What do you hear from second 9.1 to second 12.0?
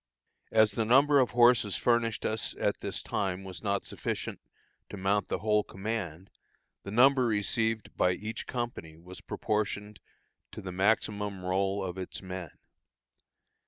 proportioned to the maximum roll of